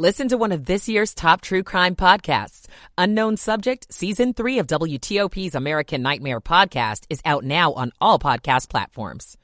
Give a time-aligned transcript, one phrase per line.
[0.00, 2.64] Listen to one of this year's top true crime podcasts.
[2.96, 8.70] Unknown Subject, Season 3 of WTOP's American Nightmare podcast is out now on all podcast
[8.70, 9.36] platforms.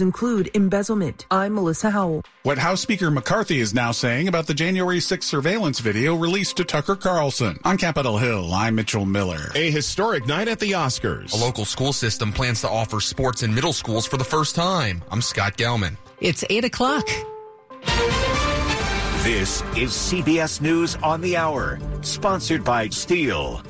[0.00, 1.26] Include embezzlement.
[1.30, 2.22] I'm Melissa Howell.
[2.44, 6.64] What House Speaker McCarthy is now saying about the January 6th surveillance video released to
[6.64, 7.58] Tucker Carlson.
[7.64, 9.50] On Capitol Hill, I'm Mitchell Miller.
[9.54, 11.34] A historic night at the Oscars.
[11.34, 15.04] A local school system plans to offer sports in middle schools for the first time.
[15.10, 15.98] I'm Scott Gelman.
[16.22, 17.06] It's 8 o'clock.
[19.24, 23.62] This is CBS News on the Hour, sponsored by Steel.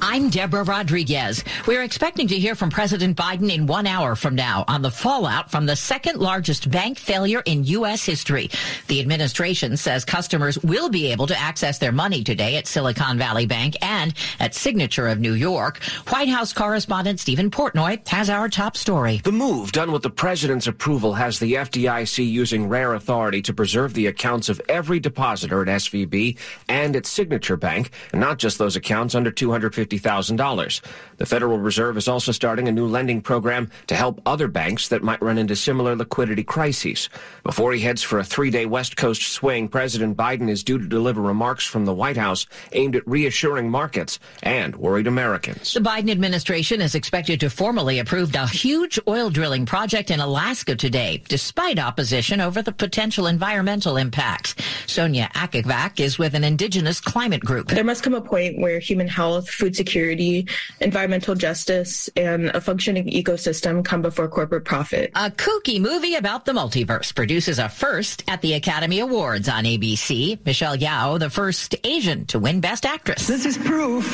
[0.00, 1.42] I'm Deborah Rodriguez.
[1.66, 5.50] We're expecting to hear from President Biden in one hour from now on the fallout
[5.50, 8.04] from the second largest bank failure in U.S.
[8.04, 8.48] history.
[8.86, 13.46] The administration says customers will be able to access their money today at Silicon Valley
[13.46, 15.82] Bank and at Signature of New York.
[16.08, 19.20] White House correspondent Stephen Portnoy has our top story.
[19.24, 23.94] The move, done with the president's approval, has the FDIC using rare authority to preserve
[23.94, 28.76] the accounts of every depositor at SVB and at Signature Bank, and not just those
[28.76, 30.80] accounts under 250 $50,000.
[31.16, 35.02] The Federal Reserve is also starting a new lending program to help other banks that
[35.02, 37.08] might run into similar liquidity crises.
[37.42, 41.20] Before he heads for a three-day West Coast swing, President Biden is due to deliver
[41.20, 45.72] remarks from the White House aimed at reassuring markets and worried Americans.
[45.74, 50.76] The Biden administration is expected to formally approve a huge oil drilling project in Alaska
[50.76, 54.54] today, despite opposition over the potential environmental impacts.
[54.86, 57.68] Sonia Akivak is with an indigenous climate group.
[57.68, 60.46] There must come a point where human health, food security,
[60.80, 65.10] environmental justice, and a functioning ecosystem come before corporate profit.
[65.14, 70.38] A kooky movie about the multiverse produces a first at the Academy Awards on ABC.
[70.44, 73.26] Michelle Yeoh, the first Asian to win Best Actress.
[73.26, 74.04] This is proof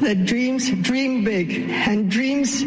[0.00, 2.62] that dreams dream big and dreams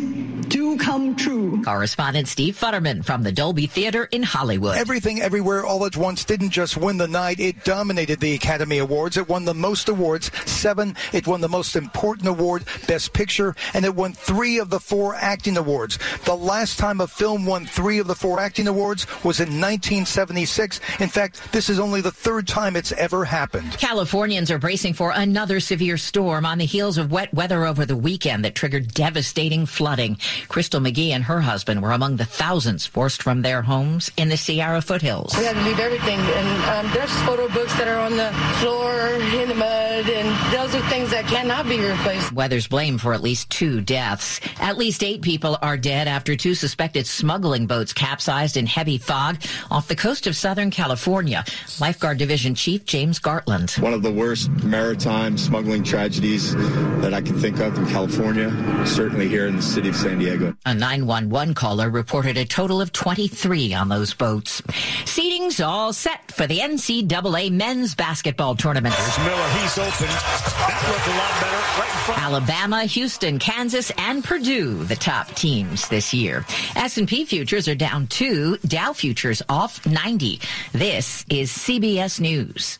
[0.48, 1.62] do come true.
[1.64, 4.78] Correspondent Steve Futterman from the Dolby Theater in Hollywood.
[4.78, 9.18] Everything Everywhere All at Once didn't just win the night, it dominated the Academy Awards.
[9.18, 10.96] It won the most awards, seven.
[11.14, 15.16] It won the most important award, Best Picture, and it won three of the four
[15.16, 16.00] acting awards.
[16.26, 20.80] The last time a film won three of the four acting awards was in 1976.
[21.00, 23.72] In fact, this is only the third time it's ever happened.
[23.78, 27.96] Californians are bracing for another severe storm on the heels of wet weather over the
[27.96, 30.18] weekend that triggered devastating flooding.
[30.48, 34.38] Crystal McGee and her husband were among the thousands forced from their homes in the
[34.38, 35.36] Sierra foothills.
[35.38, 39.08] We had to leave everything, and um, there's photo books that are on the floor
[39.42, 42.32] in the mud, and those are things that cannot be replaced.
[42.32, 44.40] Weather's blamed for at least two deaths.
[44.60, 49.42] At least eight people are dead after two suspected smuggling boats capsized in heavy fog
[49.72, 51.44] off the coast of Southern California.
[51.80, 53.80] Lifeguard Division Chief James Gartland.
[53.80, 56.56] One of the worst maritime smuggling tragedies
[57.02, 58.52] that I can think of in California,
[58.86, 60.27] certainly here in the city of San Diego.
[60.66, 64.62] A 911 caller reported a total of 23 on those boats.
[65.06, 68.96] Seating's all set for the NCAA men's basketball tournament.
[68.96, 69.50] There's Miller.
[69.50, 70.08] He's open.
[70.08, 72.22] That looked a lot better right in front.
[72.22, 76.46] Alabama, Houston, Kansas, and Purdue, the top teams this year.
[76.76, 78.58] S&P futures are down two.
[78.66, 80.42] Dow futures off 90.
[80.74, 82.80] This is CBS News.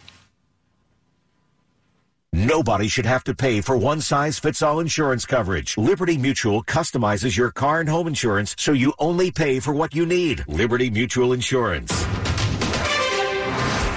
[2.34, 5.78] Nobody should have to pay for one size fits all insurance coverage.
[5.78, 10.06] Liberty Mutual customizes your car and home insurance so you only pay for what you
[10.06, 10.44] need.
[10.48, 11.92] Liberty Mutual Insurance.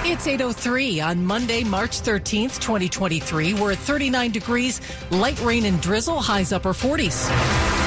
[0.03, 3.53] It's 803 on Monday, March 13th, 2023.
[3.53, 7.80] We're at 39 degrees, light rain and drizzle, highs upper 40s.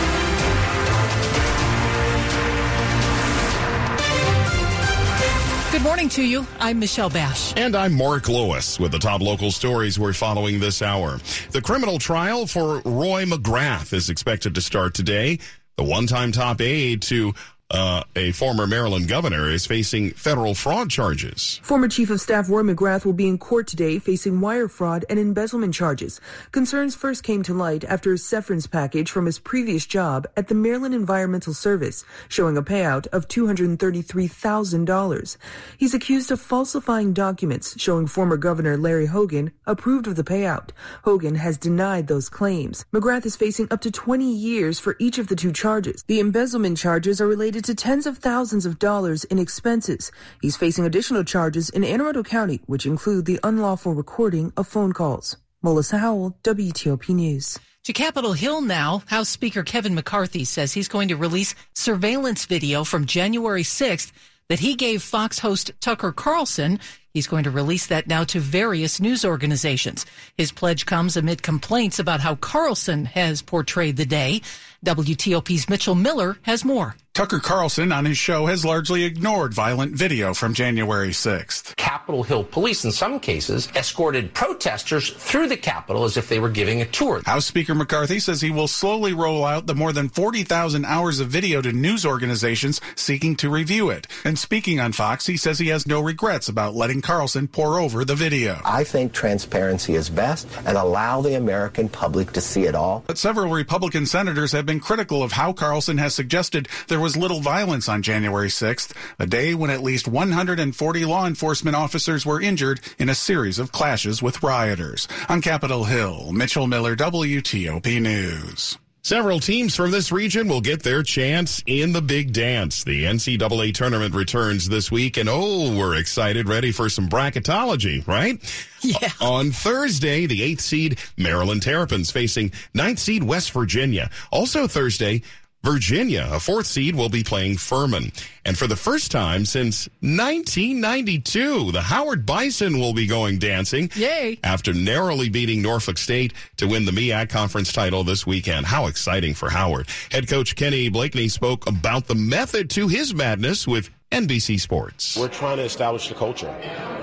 [5.95, 6.45] Morning to you.
[6.59, 7.55] I'm Michelle Basch.
[7.57, 11.21] And I'm Mark Lewis with the top local stories we're following this hour.
[11.53, 15.39] The criminal trial for Roy McGrath is expected to start today.
[15.77, 17.35] The one time top aide to
[17.75, 21.59] uh, a former Maryland governor is facing federal fraud charges.
[21.65, 25.19] Former Chief of Staff Roy McGrath will be in court today facing wire fraud and
[25.19, 26.21] embezzlement charges.
[26.53, 30.55] Concerns first came to light after a severance package from his previous job at the
[30.55, 35.37] Maryland Environmental Service showing a payout of $233,000.
[35.77, 40.71] He's accused of falsifying documents showing former Governor Larry Hogan approved of the payout.
[41.03, 42.85] Hogan has denied those claims.
[42.93, 46.05] McGrath is facing up to 20 years for each of the two charges.
[46.07, 50.13] The embezzlement charges are related to tens of thousands of dollars in expenses.
[50.41, 54.93] He's facing additional charges in Anne Arundel County, which include the unlawful recording of phone
[54.93, 55.37] calls.
[55.63, 57.59] Melissa Howell, WTOP News.
[57.85, 62.85] To Capitol Hill now, House Speaker Kevin McCarthy says he's going to release surveillance video
[62.85, 64.13] from January 6th
[64.49, 66.81] that he gave Fox host Tucker Carlson.
[67.13, 70.05] He's going to release that now to various news organizations.
[70.37, 74.43] His pledge comes amid complaints about how Carlson has portrayed the day.
[74.85, 76.97] WTOP's Mitchell Miller has more.
[77.15, 81.77] Tucker Carlson on his show has largely ignored violent video from January 6th.
[81.77, 86.49] Capitol Hill police, in some cases, escorted protesters through the Capitol as if they were
[86.49, 87.23] giving a tour.
[87.25, 91.29] House Speaker McCarthy says he will slowly roll out the more than 40,000 hours of
[91.29, 94.09] video to news organizations seeking to review it.
[94.25, 98.05] And speaking on Fox, he says he has no regrets about letting Carlson pore over
[98.05, 98.61] the video.
[98.65, 103.05] I think transparency is best and allow the American public to see it all.
[103.07, 107.41] But several Republican senators have been critical of how Carlson has suggested there was little
[107.41, 112.81] violence on January 6th, a day when at least 140 law enforcement officers were injured
[112.99, 115.07] in a series of clashes with rioters.
[115.29, 118.79] On Capitol Hill, Mitchell Miller, WTOP News.
[119.03, 122.85] Several teams from this region will get their chance in the big dance.
[122.85, 128.41] The NCAA tournament returns this week, and oh, we're excited, ready for some bracketology, right?
[128.81, 129.11] Yeah.
[129.21, 134.09] On Thursday, the eighth seed Maryland Terrapins facing ninth seed West Virginia.
[134.33, 135.21] Also Thursday,
[135.65, 138.13] Virginia, a fourth seed, will be playing Furman.
[138.45, 143.91] And for the first time since 1992, the Howard Bison will be going dancing.
[143.97, 144.39] Yay.
[144.45, 148.67] After narrowly beating Norfolk State to win the MEAC conference title this weekend.
[148.67, 149.89] How exciting for Howard.
[150.11, 155.17] Head coach Kenny Blakeney spoke about the method to his madness with NBC Sports.
[155.17, 156.49] We're trying to establish the culture,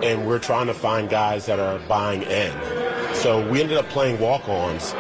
[0.03, 3.15] and we're trying to find guys that are buying in.
[3.15, 4.93] So we ended up playing walk-ons,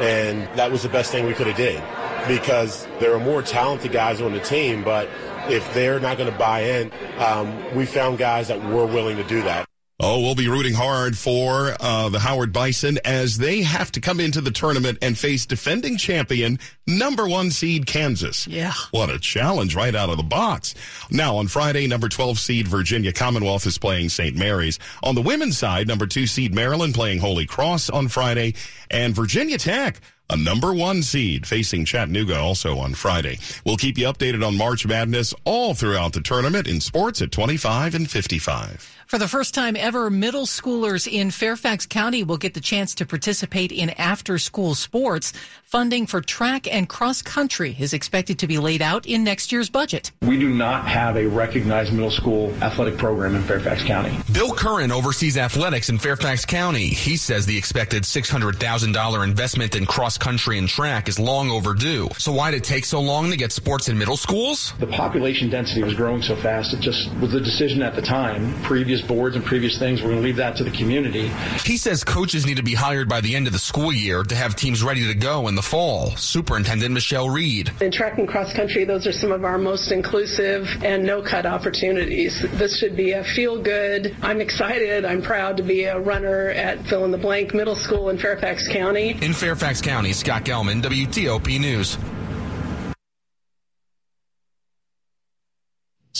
[0.00, 1.82] and that was the best thing we could have did
[2.28, 5.08] because there are more talented guys on the team, but
[5.48, 9.24] if they're not going to buy in, um, we found guys that were willing to
[9.24, 9.66] do that.
[10.04, 14.18] Oh, we'll be rooting hard for uh, the Howard Bison as they have to come
[14.18, 16.58] into the tournament and face defending champion,
[16.88, 18.48] number one seed Kansas.
[18.48, 18.72] Yeah.
[18.90, 20.74] What a challenge right out of the box.
[21.12, 24.34] Now, on Friday, number 12 seed Virginia Commonwealth is playing St.
[24.34, 24.80] Mary's.
[25.04, 28.54] On the women's side, number two seed Maryland playing Holy Cross on Friday,
[28.90, 30.00] and Virginia Tech
[30.32, 33.38] a number one seed facing Chattanooga also on Friday.
[33.66, 37.94] We'll keep you updated on March Madness all throughout the tournament in sports at 25
[37.94, 39.01] and 55.
[39.12, 43.04] For the first time ever, middle schoolers in Fairfax County will get the chance to
[43.04, 45.34] participate in after school sports.
[45.64, 49.68] Funding for track and cross country is expected to be laid out in next year's
[49.68, 50.12] budget.
[50.22, 54.16] We do not have a recognized middle school athletic program in Fairfax County.
[54.32, 56.86] Bill Curran oversees athletics in Fairfax County.
[56.86, 62.08] He says the expected $600,000 investment in cross country and track is long overdue.
[62.16, 64.72] So why did it take so long to get sports in middle schools?
[64.78, 68.54] The population density was growing so fast, it just was the decision at the time.
[69.02, 71.28] Previous boards and previous things, we're going to leave that to the community.
[71.64, 74.34] He says coaches need to be hired by the end of the school year to
[74.34, 76.14] have teams ready to go in the fall.
[76.16, 77.72] Superintendent Michelle Reid.
[77.80, 81.46] In track and cross country, those are some of our most inclusive and no cut
[81.46, 82.40] opportunities.
[82.52, 84.16] This should be a feel good.
[84.22, 85.04] I'm excited.
[85.04, 88.68] I'm proud to be a runner at fill in the blank middle school in Fairfax
[88.68, 89.18] County.
[89.20, 91.98] In Fairfax County, Scott Gelman, WTOP News.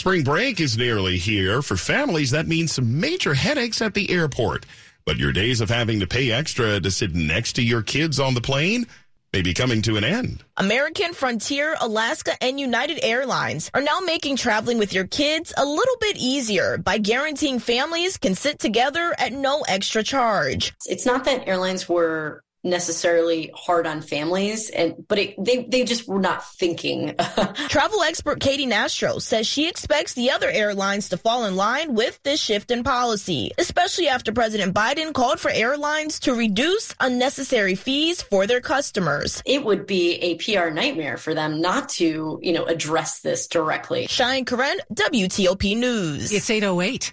[0.02, 1.62] Spring break is nearly here.
[1.62, 4.66] For families, that means some major headaches at the airport.
[5.06, 8.34] But your days of having to pay extra to sit next to your kids on
[8.34, 8.88] the plane
[9.32, 10.43] may be coming to an end.
[10.56, 15.96] American, Frontier, Alaska, and United Airlines are now making traveling with your kids a little
[16.00, 20.72] bit easier by guaranteeing families can sit together at no extra charge.
[20.86, 26.06] It's not that airlines were necessarily hard on families and but it, they they just
[26.06, 27.14] were not thinking.
[27.69, 32.22] Travel expert Katy Nastro says she expects the other airlines to fall in line with
[32.22, 38.22] this shift in policy especially after president biden called for airlines to reduce unnecessary fees
[38.22, 39.42] for their customers.
[39.44, 44.06] It would be a pr nightmare for them not to you know address this directly.
[44.06, 46.32] Cheyenne Corin, wtop news.
[46.32, 47.12] It's 808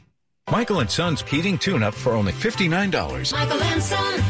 [0.52, 4.24] michael and son's heating tune up for only $59 michael and son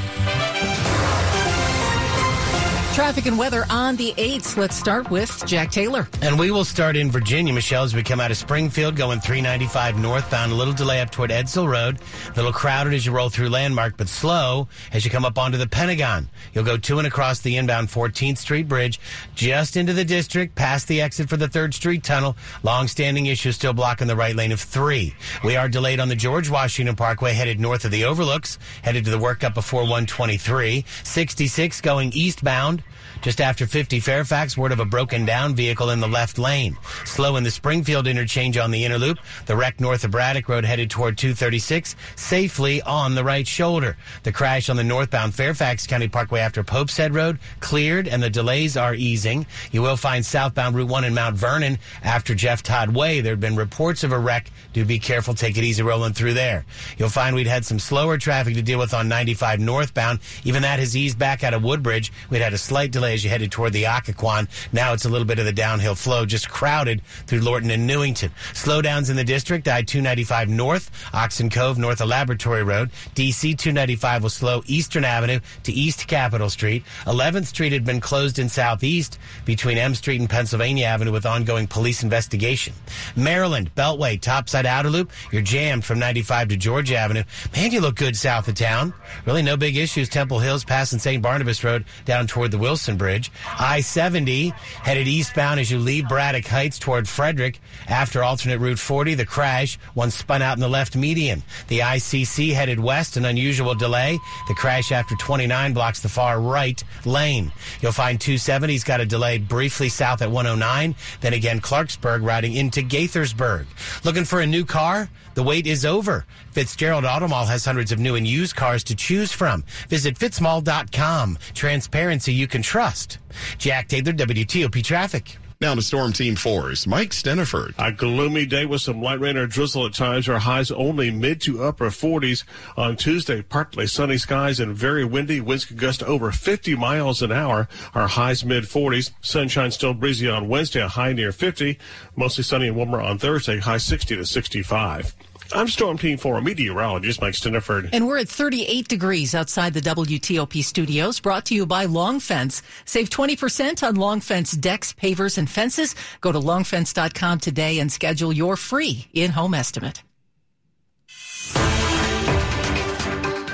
[2.93, 4.57] Traffic and weather on the 8th.
[4.57, 6.07] Let's start with Jack Taylor.
[6.21, 9.97] And we will start in Virginia, Michelle, as we come out of Springfield, going 395
[9.97, 10.51] northbound.
[10.51, 11.99] A little delay up toward Edsall Road.
[12.27, 15.57] A little crowded as you roll through Landmark, but slow as you come up onto
[15.57, 16.29] the Pentagon.
[16.53, 18.99] You'll go to and across the inbound 14th Street Bridge,
[19.33, 22.35] just into the district, past the exit for the 3rd Street Tunnel.
[22.63, 25.15] Long-standing issue still blocking the right lane of 3.
[25.45, 29.11] We are delayed on the George Washington Parkway, headed north of the overlooks, headed to
[29.11, 30.83] the workup before 123.
[31.03, 32.83] 66 going eastbound
[33.21, 36.77] Just after 50 Fairfax, word of a broken down vehicle in the left lane.
[37.05, 39.19] Slow in the Springfield interchange on the inner loop.
[39.45, 43.97] The wreck north of Braddock Road headed toward 236, safely on the right shoulder.
[44.23, 48.29] The crash on the northbound Fairfax County Parkway after Pope's Head Road cleared and the
[48.29, 49.45] delays are easing.
[49.71, 53.21] You will find southbound Route 1 in Mount Vernon after Jeff Todd Way.
[53.21, 54.51] There have been reports of a wreck.
[54.73, 55.33] Do be careful.
[55.33, 56.65] Take it easy rolling through there.
[56.97, 60.19] You'll find we'd had some slower traffic to deal with on 95 northbound.
[60.43, 62.11] Even that has eased back out of Woodbridge.
[62.29, 64.47] We'd had a slight delay as you headed toward the Occoquan.
[64.71, 68.29] Now it's a little bit of the downhill flow, just crowded through Lorton and Newington.
[68.53, 72.91] Slowdowns in the district, I-295 north, Oxon Cove north of Laboratory Road.
[73.15, 76.83] DC 295 will slow Eastern Avenue to East Capitol Street.
[77.05, 81.65] 11th Street had been closed in Southeast between M Street and Pennsylvania Avenue with ongoing
[81.65, 82.75] police investigation.
[83.15, 87.23] Maryland, Beltway, topside outer loop, you're jammed from 95 to Georgia Avenue.
[87.55, 88.93] Man, you look good south of town.
[89.25, 90.07] Really no big issues.
[90.07, 91.23] Temple Hills passing St.
[91.23, 93.31] Barnabas Road down toward the Wilson Bridge.
[93.45, 97.59] I-70 headed eastbound as you leave Braddock Heights toward Frederick.
[97.87, 101.43] After alternate Route 40, the crash, one spun out in the left median.
[101.67, 104.19] The ICC headed west, an unusual delay.
[104.47, 107.51] The crash after 29 blocks the far right lane.
[107.81, 112.81] You'll find 270's got a delay briefly south at 109, then again Clarksburg riding into
[112.81, 113.65] Gaithersburg.
[114.03, 115.09] Looking for a new car?
[115.39, 116.25] The wait is over.
[116.51, 119.63] Fitzgerald Automall has hundreds of new and used cars to choose from.
[119.87, 121.37] Visit fitzmall.com.
[121.53, 123.19] Transparency you can trust.
[123.57, 125.37] Jack Taylor, WTOP Traffic.
[125.61, 127.73] Now to Storm Team 4's Mike Stinneford.
[127.77, 130.27] A gloomy day with some light rain or drizzle at times.
[130.27, 132.43] Our highs only mid to upper 40s.
[132.75, 135.39] On Tuesday, partly sunny skies and very windy.
[135.39, 137.69] Winds could gust over 50 miles an hour.
[137.95, 139.11] Our highs mid 40s.
[139.21, 141.77] Sunshine still breezy on Wednesday, a high near 50.
[142.17, 145.15] Mostly sunny and warmer on Thursday, high 60 to 65.
[145.51, 147.89] I'm Storm Team 4 meteorologist Mike Stinneford.
[147.91, 152.61] And we're at 38 degrees outside the WTOP studios, brought to you by Long Fence.
[152.85, 155.95] Save 20% on Long Fence decks, pavers, and fences.
[156.21, 160.03] Go to longfence.com today and schedule your free in-home estimate.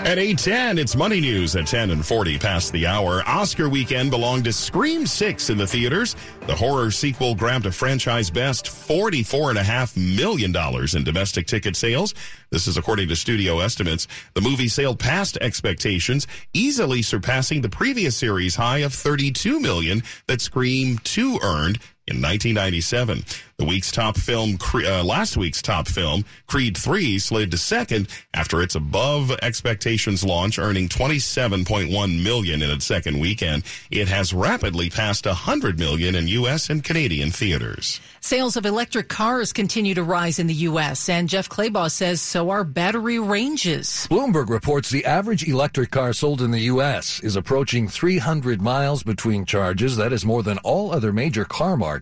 [0.06, 3.24] At 8.10, it's Money News at 10 and 40 past the hour.
[3.26, 6.16] Oscar weekend belonged to Scream 6 in the theaters.
[6.46, 10.56] The horror sequel grabbed a franchise best $44.5 million
[10.96, 12.14] in domestic ticket sales.
[12.52, 14.08] This is according to studio estimates.
[14.36, 20.40] The movie sailed past expectations, easily surpassing the previous series high of 32 million that
[20.40, 23.24] Scream 2 earned in 1997.
[23.58, 28.62] The week's top film, uh, last week's top film, Creed 3, slid to second after
[28.62, 33.64] its above expectations launch, earning 27.1 million in its second weekend.
[33.90, 36.70] It has rapidly passed 100 million in U.S.
[36.70, 38.02] and Canadian theaters.
[38.20, 42.50] Sales of electric cars continue to rise in the U.S., and Jeff Clabaugh says so
[42.50, 44.08] are battery ranges.
[44.12, 47.22] Bloomberg reports the average electric car sold in the U.S.
[47.22, 49.96] is approaching 300 miles between charges.
[49.96, 51.95] That is more than all other major car markets.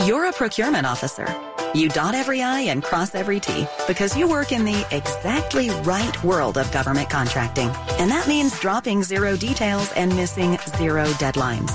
[0.05, 1.52] You're a procurement officer.
[1.75, 6.23] You dot every I and cross every T because you work in the exactly right
[6.23, 7.69] world of government contracting.
[7.97, 11.71] And that means dropping zero details and missing zero deadlines.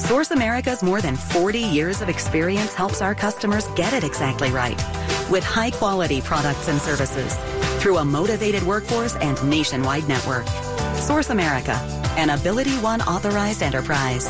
[0.00, 4.76] Source America's more than 40 years of experience helps our customers get it exactly right
[5.30, 7.32] with high quality products and services
[7.80, 10.46] through a motivated workforce and nationwide network.
[10.96, 11.74] Source America,
[12.16, 14.26] an Ability One authorized enterprise.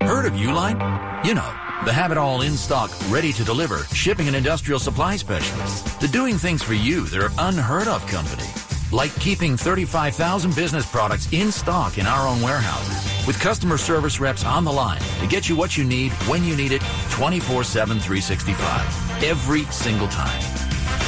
[0.00, 1.26] Heard of Uline?
[1.26, 5.16] You know, the have it all in stock, ready to deliver, shipping and industrial supply
[5.16, 6.00] specialist.
[6.00, 8.48] The doing things for you that are unheard of company.
[8.90, 14.44] Like keeping 35,000 business products in stock in our own warehouses with customer service reps
[14.44, 17.98] on the line to get you what you need when you need it 24 7
[17.98, 20.42] 365 every single time.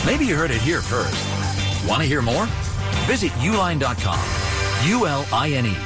[0.04, 1.16] Maybe you heard it here first.
[1.88, 2.46] Want to hear more?
[3.06, 4.88] Visit uline.com.
[4.88, 5.76] U L I N E,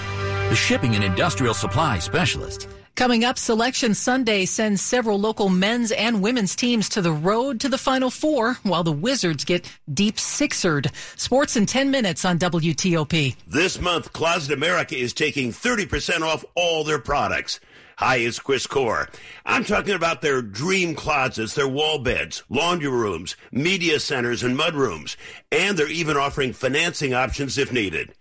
[0.48, 2.69] the shipping and industrial supply specialist.
[3.00, 7.70] Coming up, Selection Sunday sends several local men's and women's teams to the road to
[7.70, 10.90] the Final Four while the Wizards get deep sixered.
[11.16, 13.36] Sports in 10 minutes on WTOP.
[13.46, 17.58] This month, Closet America is taking 30% off all their products.
[17.96, 19.08] Hi, it's Chris Core.
[19.46, 24.74] I'm talking about their dream closets, their wall beds, laundry rooms, media centers, and mud
[24.74, 25.16] rooms.
[25.50, 28.12] And they're even offering financing options if needed.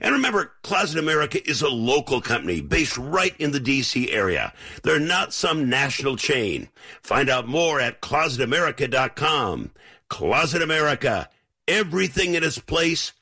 [0.00, 4.52] And remember, Closet America is a local company based right in the DC area.
[4.82, 6.68] They're not some national chain.
[7.02, 9.72] Find out more at closetamerica.com.
[10.08, 11.28] Closet America,
[11.66, 13.12] everything in its place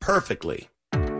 [0.00, 0.68] perfectly.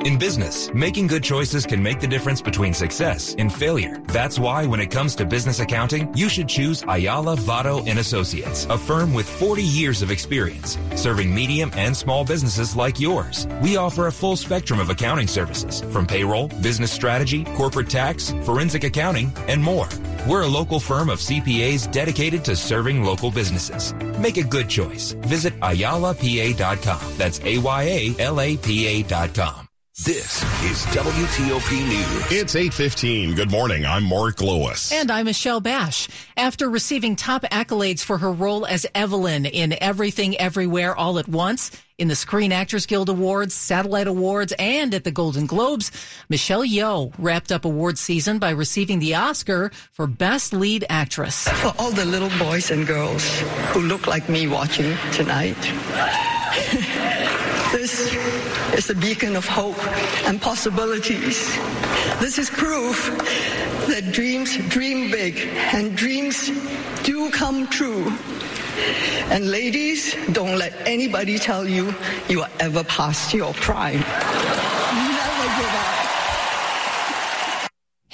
[0.05, 4.03] In business, making good choices can make the difference between success and failure.
[4.09, 8.67] That's why when it comes to business accounting, you should choose Ayala Vado and Associates,
[8.69, 13.47] a firm with 40 years of experience, serving medium and small businesses like yours.
[13.63, 18.85] We offer a full spectrum of accounting services, from payroll, business strategy, corporate tax, forensic
[18.85, 19.89] accounting, and more.
[20.29, 23.95] We're a local firm of CPAs dedicated to serving local businesses.
[24.19, 25.13] Make a good choice.
[25.23, 27.01] Visit ayalapa.com.
[27.17, 28.15] That's A-Y-A-L-A-P-A.com.
[30.03, 32.33] This is WTOP News.
[32.33, 33.37] It's 8:15.
[33.37, 33.87] Good morning.
[33.87, 34.91] I'm Mark Lewis.
[34.91, 36.09] And I'm Michelle Basch.
[36.37, 41.71] After receiving top accolades for her role as Evelyn in Everything Everywhere All at Once,
[41.97, 45.93] in the Screen Actors Guild Awards, Satellite Awards, and at the Golden Globes,
[46.29, 51.47] Michelle Yeoh wrapped up award season by receiving the Oscar for Best Lead Actress.
[51.47, 53.25] For all the little boys and girls
[53.69, 55.55] who look like me watching tonight,
[57.75, 58.15] this
[58.75, 59.79] is a beacon of hope
[60.27, 61.57] and possibilities.
[62.21, 63.11] This is proof
[63.89, 65.39] that dreams dream big
[65.75, 66.53] and dreams
[67.03, 68.17] do come true.
[69.35, 71.93] And ladies, don't let anybody tell you
[72.29, 73.99] you are ever past your prime.
[73.99, 76.05] Never give up.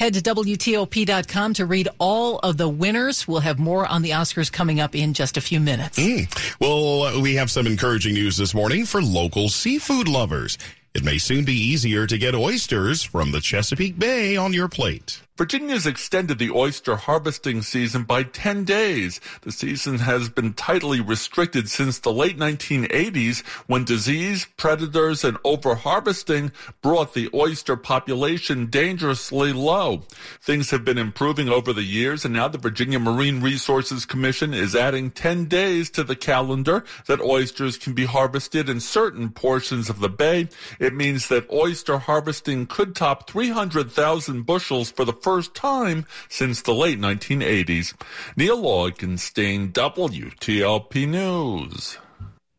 [0.01, 3.29] Head to WTOP.com to read all of the winners.
[3.29, 5.99] We'll have more on the Oscars coming up in just a few minutes.
[5.99, 6.57] Mm.
[6.59, 10.57] Well, uh, we have some encouraging news this morning for local seafood lovers.
[10.95, 15.21] It may soon be easier to get oysters from the Chesapeake Bay on your plate.
[15.41, 19.23] Virginia's extended the oyster harvesting season by 10 days.
[19.41, 26.53] The season has been tightly restricted since the late 1980s when disease, predators, and overharvesting
[26.83, 30.03] brought the oyster population dangerously low.
[30.43, 34.77] Things have been improving over the years and now the Virginia Marine Resources Commission is
[34.77, 40.01] adding 10 days to the calendar that oysters can be harvested in certain portions of
[40.01, 40.51] the bay.
[40.79, 46.75] It means that oyster harvesting could top 300,000 bushels for the first time since the
[46.75, 47.95] late 1980s.
[48.37, 51.99] Neil Augenstein, WTOP News.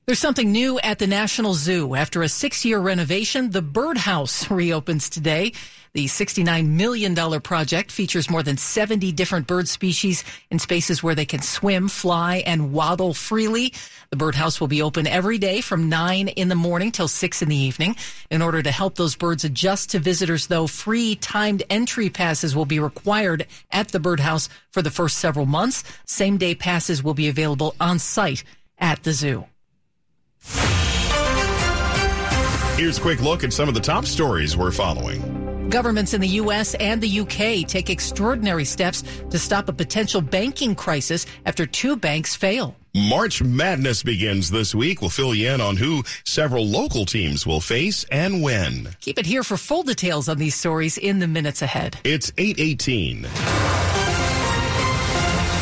[0.07, 1.93] There's something new at the National Zoo.
[1.93, 5.53] After a six year renovation, the birdhouse reopens today.
[5.93, 11.25] The $69 million project features more than 70 different bird species in spaces where they
[11.25, 13.73] can swim, fly, and waddle freely.
[14.09, 17.49] The birdhouse will be open every day from 9 in the morning till 6 in
[17.49, 17.95] the evening.
[18.31, 22.65] In order to help those birds adjust to visitors, though, free timed entry passes will
[22.65, 25.83] be required at the birdhouse for the first several months.
[26.05, 28.43] Same day passes will be available on site
[28.79, 29.45] at the zoo.
[32.81, 35.69] Here's a quick look at some of the top stories we're following.
[35.69, 36.73] Governments in the U.S.
[36.73, 37.63] and the U.K.
[37.63, 42.75] take extraordinary steps to stop a potential banking crisis after two banks fail.
[42.95, 44.99] March Madness begins this week.
[44.99, 48.95] We'll fill you in on who several local teams will face and when.
[48.99, 51.99] Keep it here for full details on these stories in the minutes ahead.
[52.03, 53.27] It's 818.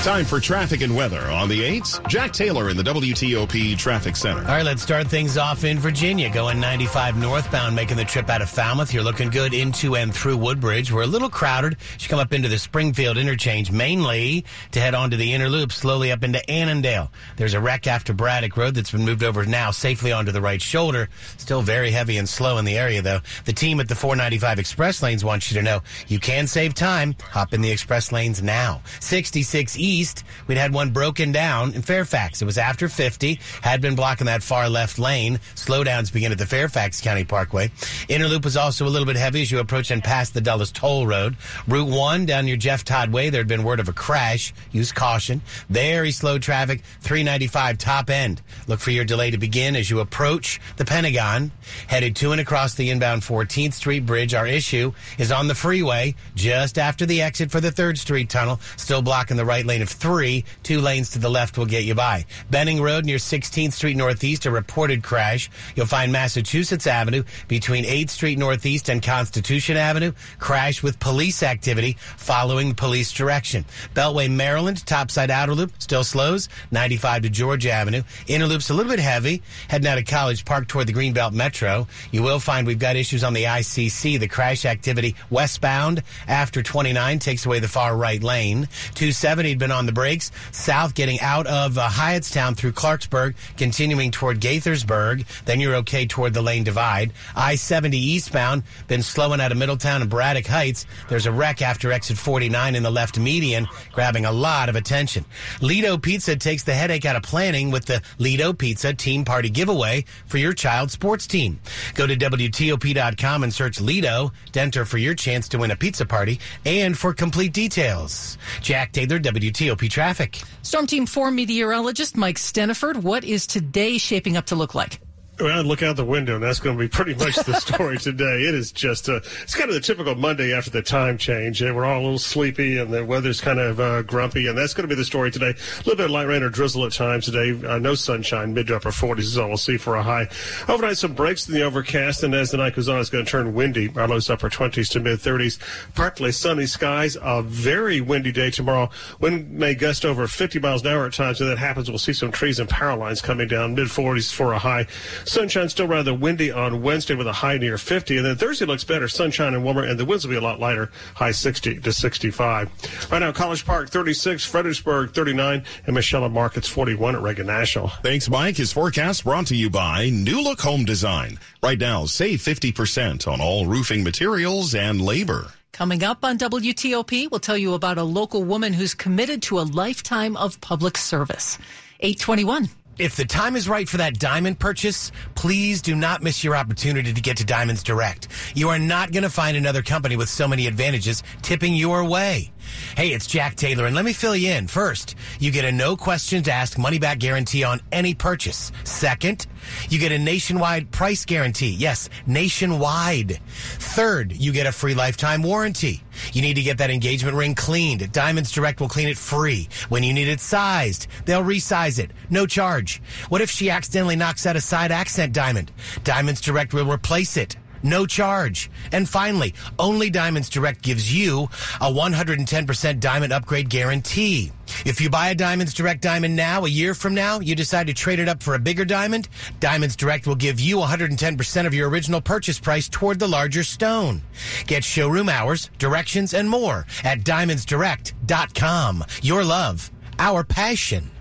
[0.03, 2.07] Time for traffic and weather on the 8s.
[2.07, 4.39] Jack Taylor in the WTOP Traffic Center.
[4.39, 6.29] All right, let's start things off in Virginia.
[6.29, 8.93] Going 95 northbound, making the trip out of Falmouth.
[8.93, 10.89] You're looking good into and through Woodbridge.
[10.89, 11.75] We're a little crowded.
[11.99, 15.73] You come up into the Springfield interchange, mainly to head on to the inner loop,
[15.73, 17.11] slowly up into Annandale.
[17.35, 20.61] There's a wreck after Braddock Road that's been moved over now safely onto the right
[20.61, 21.09] shoulder.
[21.35, 23.19] Still very heavy and slow in the area, though.
[23.43, 27.15] The team at the 495 express lanes wants you to know you can save time.
[27.31, 28.81] Hop in the express lanes now.
[29.01, 32.41] 66 East east, we'd had one broken down in Fairfax.
[32.41, 35.39] It was after 50, had been blocking that far left lane.
[35.55, 37.71] Slowdowns begin at the Fairfax County Parkway.
[38.07, 40.71] Inner loop was also a little bit heavy as you approach and pass the Dulles
[40.71, 41.35] Toll Road.
[41.67, 44.53] Route 1 down near Jeff Todd Way, there had been word of a crash.
[44.71, 45.41] Use caution.
[45.69, 48.41] Very slow traffic, 395 top end.
[48.67, 51.51] Look for your delay to begin as you approach the Pentagon.
[51.87, 56.15] Headed to and across the inbound 14th Street Bridge, our issue is on the freeway
[56.35, 59.89] just after the exit for the 3rd Street Tunnel, still blocking the right lane of
[59.89, 60.45] three.
[60.63, 62.25] Two lanes to the left will get you by.
[62.49, 65.49] Benning Road near 16th Street Northeast, a reported crash.
[65.75, 70.13] You'll find Massachusetts Avenue between 8th Street Northeast and Constitution Avenue.
[70.39, 73.65] Crash with police activity following police direction.
[73.93, 76.49] Beltway, Maryland, topside outer loop, still slows.
[76.71, 78.03] 95 to George Avenue.
[78.27, 79.41] Inner loop's a little bit heavy.
[79.69, 81.87] Heading out of College Park toward the Greenbelt Metro.
[82.11, 84.19] You will find we've got issues on the ICC.
[84.19, 88.67] The crash activity westbound after 29 takes away the far right lane.
[88.95, 90.31] 270 had been on the brakes.
[90.51, 95.25] South getting out of uh, Hyattstown through Clarksburg, continuing toward Gaithersburg.
[95.45, 97.13] Then you're okay toward the lane divide.
[97.35, 100.85] I-70 eastbound, been slowing out of Middletown and Braddock Heights.
[101.07, 105.25] There's a wreck after exit 49 in the left median, grabbing a lot of attention.
[105.61, 110.05] Lido Pizza takes the headache out of planning with the Lido Pizza Team Party giveaway
[110.25, 111.59] for your child's sports team.
[111.95, 116.05] Go to WTOP.com and search Lido to enter for your chance to win a pizza
[116.05, 118.37] party and for complete details.
[118.61, 120.41] Jack Taylor, WTOP TOP traffic.
[120.61, 125.01] Storm Team 4 meteorologist Mike Stinneford, what is today shaping up to look like?
[125.39, 128.43] Well, look out the window, and that's going to be pretty much the story today.
[128.43, 131.61] It is just, uh, it's kind of the typical Monday after the time change.
[131.61, 134.73] And we're all a little sleepy, and the weather's kind of uh, grumpy, and that's
[134.73, 135.51] going to be the story today.
[135.51, 137.51] A little bit of light rain or drizzle at times today.
[137.65, 140.27] Uh, no sunshine, mid to upper 40s is all we'll see for a high.
[140.67, 143.31] Overnight, some breaks in the overcast, and as the night goes on, it's going to
[143.31, 143.89] turn windy.
[143.95, 145.57] Our lows upper 20s to mid 30s.
[145.95, 147.15] Partly sunny skies.
[147.21, 148.89] A very windy day tomorrow.
[149.21, 151.89] Wind may gust over 50 miles an hour at times, and that happens.
[151.89, 154.85] We'll see some trees and power lines coming down, mid 40s for a high.
[155.29, 158.17] Sunshine still rather windy on Wednesday with a high near 50.
[158.17, 160.59] And then Thursday looks better, sunshine and warmer, and the winds will be a lot
[160.59, 163.11] lighter, high 60 to 65.
[163.11, 167.89] Right now, College Park 36, Fredericksburg 39, and Michelle Markets 41 at Reagan National.
[168.01, 168.57] Thanks, Mike.
[168.57, 171.37] His forecast brought to you by New Look Home Design.
[171.61, 175.53] Right now, save 50% on all roofing materials and labor.
[175.73, 179.61] Coming up on WTOP, we'll tell you about a local woman who's committed to a
[179.61, 181.59] lifetime of public service.
[181.99, 182.69] 821.
[182.99, 187.13] If the time is right for that diamond purchase, please do not miss your opportunity
[187.13, 188.27] to get to Diamonds Direct.
[188.55, 192.51] You are not going to find another company with so many advantages tipping your way.
[192.95, 194.67] Hey, it's Jack Taylor, and let me fill you in.
[194.67, 198.71] First, you get a no questions asked money back guarantee on any purchase.
[198.83, 199.47] Second,
[199.89, 201.71] you get a nationwide price guarantee.
[201.71, 203.39] Yes, nationwide.
[203.49, 206.03] Third, you get a free lifetime warranty.
[206.33, 208.11] You need to get that engagement ring cleaned.
[208.11, 209.69] Diamonds Direct will clean it free.
[209.89, 212.11] When you need it sized, they'll resize it.
[212.29, 213.01] No charge.
[213.29, 215.71] What if she accidentally knocks out a side accent diamond?
[216.03, 218.69] Diamonds Direct will replace it no charge.
[218.91, 221.43] And finally, only Diamonds Direct gives you
[221.79, 224.51] a 110% diamond upgrade guarantee.
[224.85, 227.93] If you buy a Diamonds Direct diamond now, a year from now, you decide to
[227.93, 229.27] trade it up for a bigger diamond,
[229.59, 234.21] Diamonds Direct will give you 110% of your original purchase price toward the larger stone.
[234.67, 239.03] Get showroom hours, directions, and more at diamondsdirect.com.
[239.21, 241.11] Your love, our passion.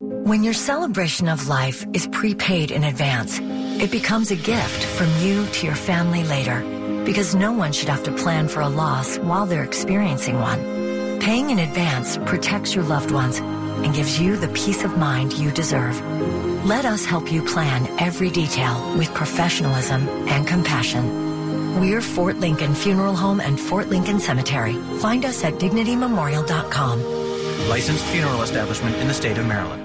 [0.00, 3.40] When your celebration of life is prepaid in advance,
[3.80, 6.60] it becomes a gift from you to your family later
[7.04, 10.60] because no one should have to plan for a loss while they're experiencing one.
[11.20, 15.50] Paying in advance protects your loved ones and gives you the peace of mind you
[15.50, 16.00] deserve.
[16.64, 21.80] Let us help you plan every detail with professionalism and compassion.
[21.80, 24.74] We're Fort Lincoln Funeral Home and Fort Lincoln Cemetery.
[24.98, 27.68] Find us at dignitymemorial.com.
[27.68, 29.83] Licensed funeral establishment in the state of Maryland.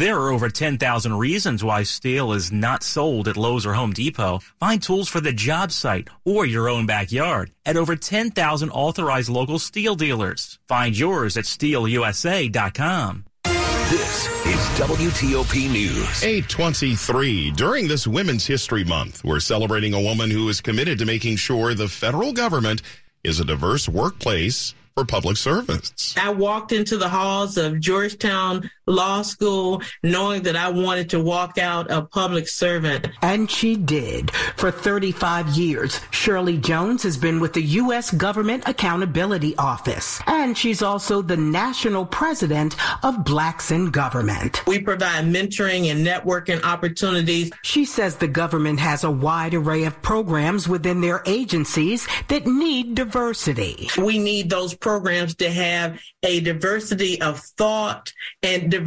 [0.00, 4.38] There are over 10,000 reasons why steel is not sold at Lowe's or Home Depot.
[4.58, 9.58] Find tools for the job site or your own backyard at over 10,000 authorized local
[9.58, 10.58] steel dealers.
[10.66, 13.24] Find yours at steelusa.com.
[13.44, 16.24] This is WTOP News.
[16.24, 17.50] 823.
[17.50, 21.74] During this Women's History Month, we're celebrating a woman who is committed to making sure
[21.74, 22.80] the federal government
[23.22, 26.14] is a diverse workplace for public service.
[26.16, 31.58] I walked into the halls of Georgetown law school knowing that I wanted to walk
[31.58, 33.08] out a public servant.
[33.22, 34.30] And she did.
[34.56, 38.10] For 35 years, Shirley Jones has been with the U.S.
[38.10, 40.20] Government Accountability Office.
[40.26, 44.66] And she's also the national president of Blacks in Government.
[44.66, 47.52] We provide mentoring and networking opportunities.
[47.62, 52.94] She says the government has a wide array of programs within their agencies that need
[52.94, 53.88] diversity.
[53.98, 58.79] We need those programs to have a diversity of thought and diversity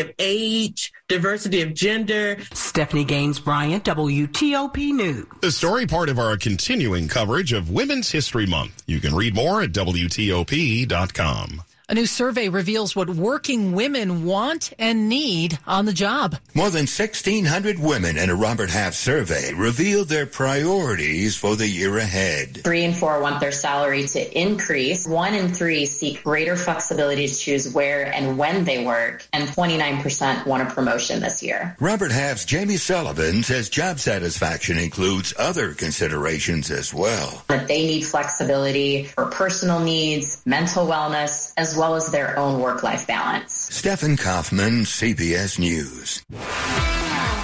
[0.00, 2.38] of age, diversity of gender.
[2.52, 5.26] Stephanie Gaines Bryant, WTOP News.
[5.40, 8.82] The story part of our continuing coverage of Women's History Month.
[8.86, 11.62] You can read more at WTOP.com.
[11.90, 16.36] A new survey reveals what working women want and need on the job.
[16.52, 21.96] More than 1,600 women in a Robert Half survey revealed their priorities for the year
[21.96, 22.60] ahead.
[22.62, 25.08] Three in four want their salary to increase.
[25.08, 29.26] One in three seek greater flexibility to choose where and when they work.
[29.32, 31.74] And 29% want a promotion this year.
[31.80, 37.44] Robert Half's Jamie Sullivan says job satisfaction includes other considerations as well.
[37.48, 42.82] That they need flexibility for personal needs, mental wellness, as well as their own work
[42.82, 43.52] life balance.
[43.52, 46.22] Stephen Kaufman, CBS News.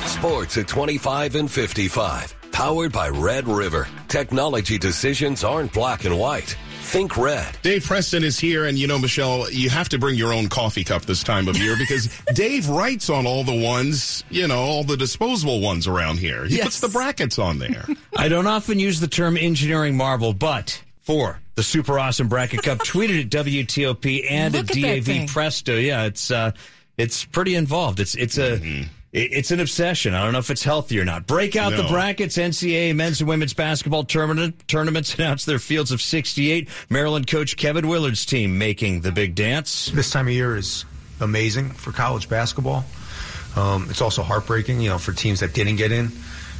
[0.06, 2.34] Sports at 25 and 55.
[2.52, 3.88] Powered by Red River.
[4.08, 6.56] Technology decisions aren't black and white.
[6.80, 7.56] Think red.
[7.62, 10.84] Dave Preston is here, and you know, Michelle, you have to bring your own coffee
[10.84, 14.84] cup this time of year because Dave writes on all the ones, you know, all
[14.84, 16.44] the disposable ones around here.
[16.44, 16.64] He yes.
[16.64, 17.86] puts the brackets on there.
[18.16, 22.78] I don't often use the term engineering marvel, but for the super awesome bracket cup
[22.80, 25.76] tweeted at WTOP and Look at, at DAV Presto.
[25.76, 26.52] Yeah, it's uh,
[26.96, 28.00] it's pretty involved.
[28.00, 28.88] It's it's a mm-hmm.
[29.12, 30.14] it's an obsession.
[30.14, 31.26] I don't know if it's healthy or not.
[31.26, 31.82] Break out no.
[31.82, 32.36] the brackets.
[32.36, 36.68] NCAA men's and women's basketball tournament tournaments announced their fields of 68.
[36.90, 39.90] Maryland coach Kevin Willard's team making the big dance.
[39.90, 40.84] This time of year is
[41.20, 42.84] amazing for college basketball.
[43.56, 46.10] Um, it's also heartbreaking, you know, for teams that didn't get in.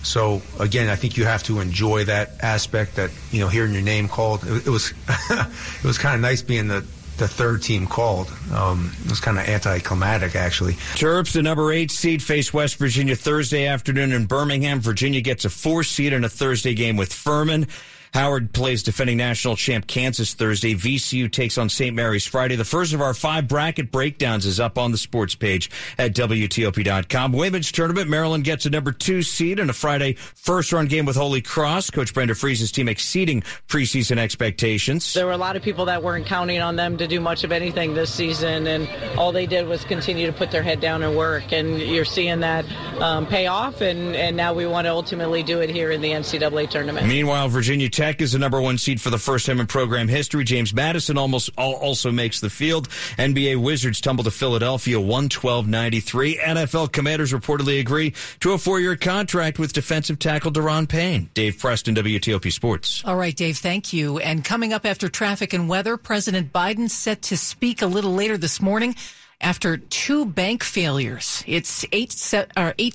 [0.04, 2.96] So again, I think you have to enjoy that aspect.
[2.96, 4.92] That you know, hearing your name called, it, it was
[5.30, 6.86] it was kind of nice being the
[7.16, 8.32] the third team called.
[8.52, 10.74] Um, it was kind of anticlimactic, actually.
[10.94, 14.80] Terps, the number eight seed, face West Virginia Thursday afternoon in Birmingham.
[14.80, 17.68] Virginia gets a four seed in a Thursday game with Furman.
[18.14, 20.76] Howard plays defending national champ Kansas Thursday.
[20.76, 21.96] VCU takes on St.
[21.96, 22.54] Mary's Friday.
[22.54, 27.32] The first of our five bracket breakdowns is up on the sports page at WTOP.com.
[27.32, 31.16] Women's tournament, Maryland gets a number two seed in a Friday first run game with
[31.16, 31.90] Holy Cross.
[31.90, 35.12] Coach Brenda Frese's team exceeding preseason expectations.
[35.12, 37.50] There were a lot of people that weren't counting on them to do much of
[37.50, 41.16] anything this season, and all they did was continue to put their head down and
[41.16, 41.50] work.
[41.52, 42.64] And you're seeing that
[43.00, 46.12] um, pay off, and, and now we want to ultimately do it here in the
[46.12, 47.08] NCAA tournament.
[47.08, 50.08] Meanwhile, Virginia Tech Tech is the number one seed for the first time in program
[50.08, 50.44] history.
[50.44, 52.90] James Madison almost also makes the field.
[53.16, 56.38] NBA Wizards tumble to Philadelphia 112-93.
[56.38, 61.30] NFL Commanders reportedly agree to a four-year contract with defensive tackle Daron Payne.
[61.32, 63.02] Dave Preston, WTOP Sports.
[63.06, 64.18] All right, Dave, thank you.
[64.18, 68.36] And coming up after traffic and weather, President Biden set to speak a little later
[68.36, 68.96] this morning
[69.40, 71.42] after two bank failures.
[71.46, 72.92] It's 8, uh, 8